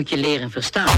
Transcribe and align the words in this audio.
moet 0.00 0.10
je 0.10 0.16
leren 0.16 0.50
verstaan. 0.50 0.88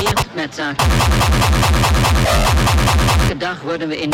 Eerst 0.00 0.26
met 0.34 0.54
zaken. 0.54 0.86
Elke 3.20 3.36
dag 3.36 3.60
worden 3.60 3.88
we 3.88 4.00
in... 4.00 4.12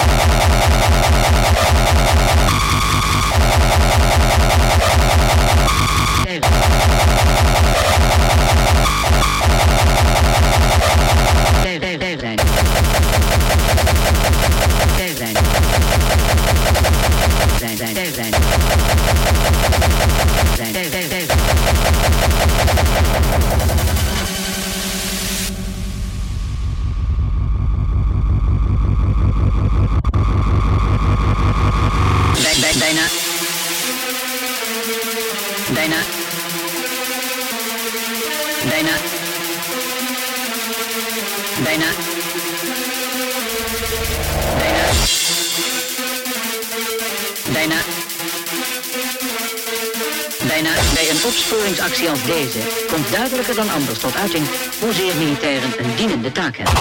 opsporingsactie 51.51 52.11
als 52.11 52.25
deze 52.25 52.59
komt 52.91 53.11
duidelijker 53.11 53.55
dan 53.55 53.71
anders 53.71 53.99
tot 53.99 54.17
uiting 54.17 54.47
hoezeer 54.81 55.17
militairen 55.17 55.71
een 55.79 55.95
dienende 55.97 56.33
taak 56.33 56.57
hebben. 56.57 56.75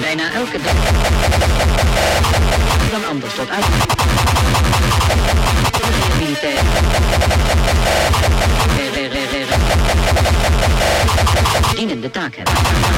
Bijna 0.00 0.32
elke 0.32 0.58
dag 0.62 0.74
dan 2.90 3.04
anders 3.08 3.34
tot 3.34 3.50
uiting. 3.50 3.74
Hoezeer 5.82 6.16
militairen 6.18 6.64
re- 8.76 8.90
re- 8.94 9.08
re- 9.08 9.26
re- 9.30 9.44
re- 9.44 9.58
dienende 11.76 12.10
taak 12.10 12.36
hebben. 12.36 12.89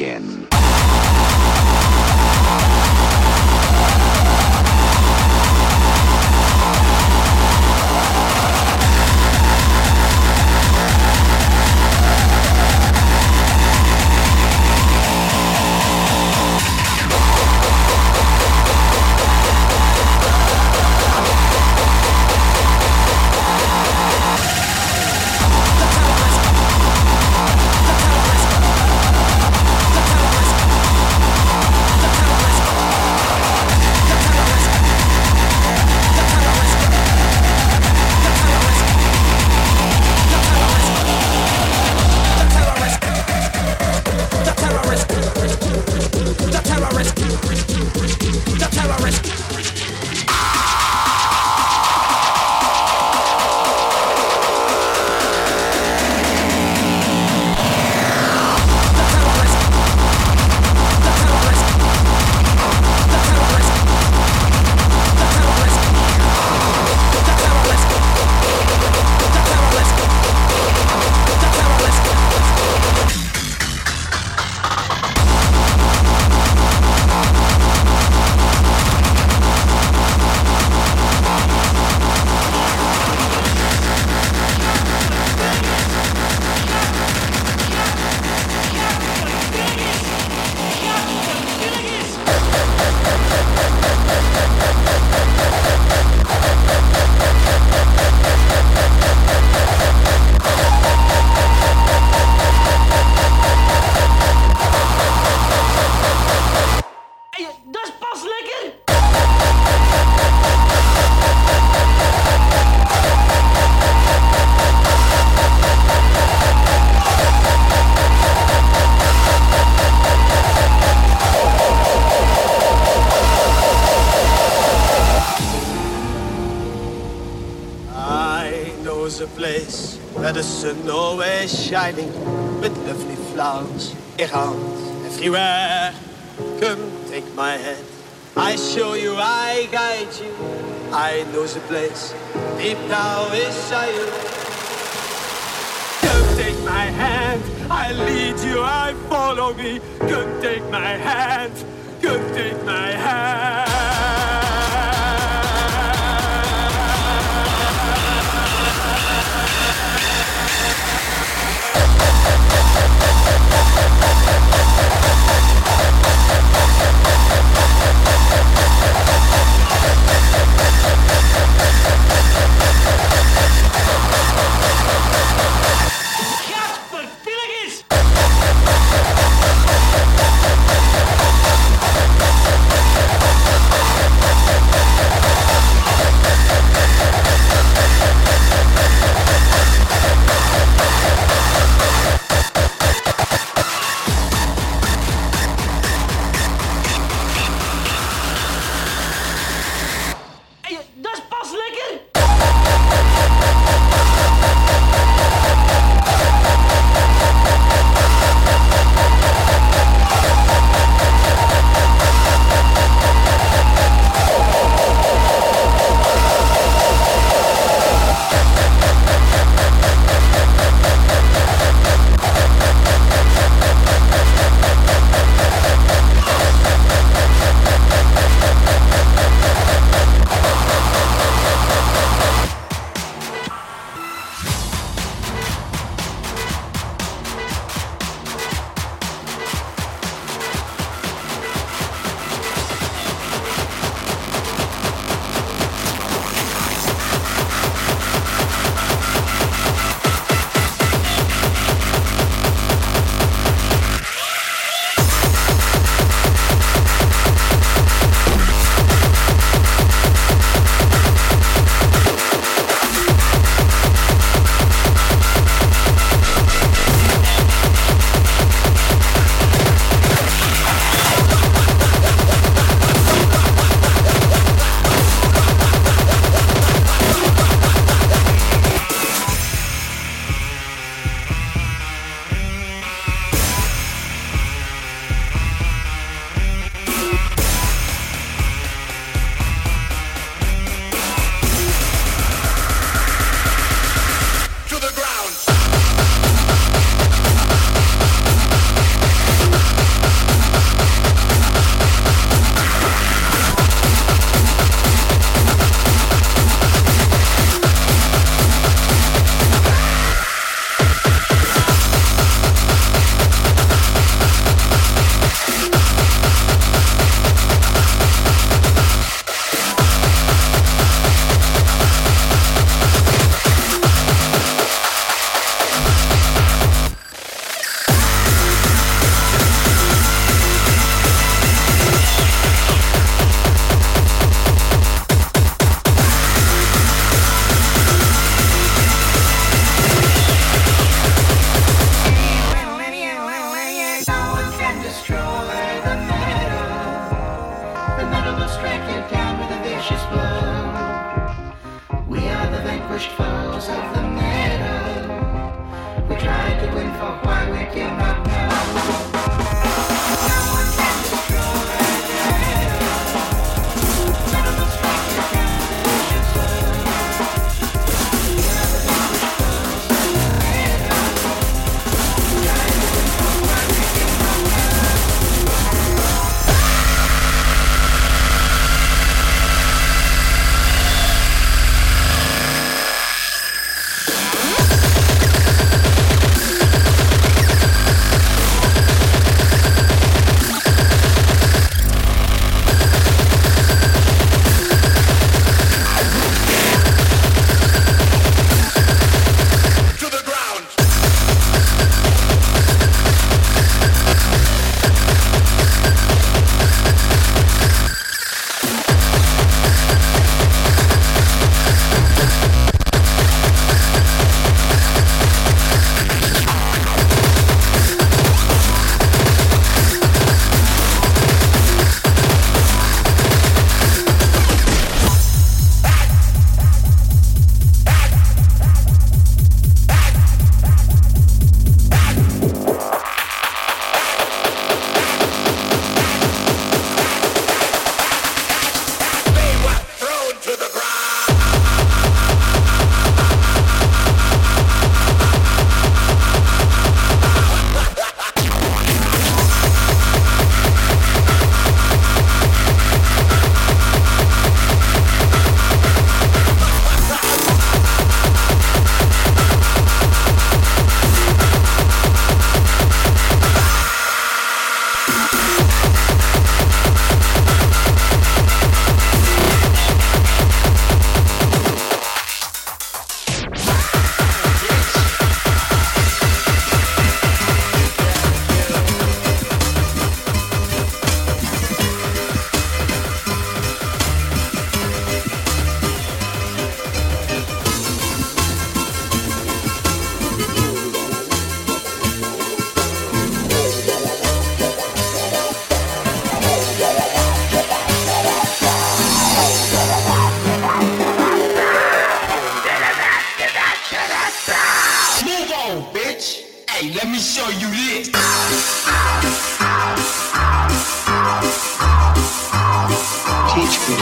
Again. 0.00 0.49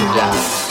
down. 0.06 0.67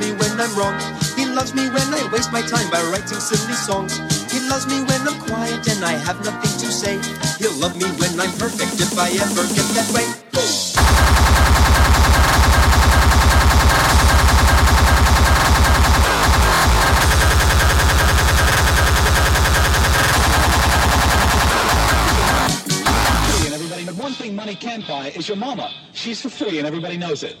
Me 0.00 0.12
when 0.12 0.40
I'm 0.40 0.52
wrong. 0.56 0.74
He 1.14 1.26
loves 1.26 1.54
me 1.54 1.68
when 1.68 1.88
I 1.92 2.08
waste 2.10 2.32
my 2.32 2.40
time 2.40 2.68
by 2.70 2.82
writing 2.90 3.20
silly 3.20 3.52
songs. 3.52 3.98
He 4.32 4.40
loves 4.48 4.66
me 4.66 4.80
when 4.88 5.00
I'm 5.06 5.20
quiet 5.20 5.68
and 5.68 5.84
I 5.84 5.92
have 5.92 6.24
nothing 6.24 6.54
to 6.64 6.72
say. 6.72 6.96
He'll 7.38 7.54
love 7.60 7.76
me 7.76 7.84
when 8.00 8.18
I'm 8.18 8.32
perfect 8.38 8.80
if 8.80 8.98
I 8.98 9.10
ever 9.10 9.44
get 9.54 9.68
that 9.76 9.90
way. 9.94 10.06
one 23.98 24.12
thing 24.12 24.34
money 24.34 24.54
can't 24.54 24.86
buy 24.88 25.08
is 25.10 25.28
your 25.28 25.36
mama. 25.36 25.70
She's 25.92 26.22
for 26.22 26.30
free 26.30 26.58
and 26.58 26.66
everybody 26.66 26.96
knows 26.96 27.22
it. 27.22 27.36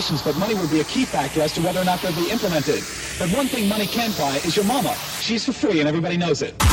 Recommendations, 0.00 0.22
but 0.22 0.38
money 0.38 0.54
would 0.54 0.70
be 0.70 0.80
a 0.80 0.84
key 0.84 1.04
factor 1.04 1.42
as 1.42 1.52
to 1.52 1.60
whether 1.60 1.80
or 1.80 1.84
not 1.84 2.00
they'll 2.00 2.14
be 2.14 2.30
implemented. 2.30 2.82
But 3.18 3.28
one 3.36 3.46
thing 3.48 3.68
money 3.68 3.86
can't 3.86 4.16
buy 4.16 4.36
is 4.44 4.56
your 4.56 4.64
mama. 4.64 4.94
She's 5.20 5.44
for 5.44 5.52
free 5.52 5.80
and 5.80 5.88
everybody 5.88 6.16
knows 6.16 6.42
it. 6.42 6.69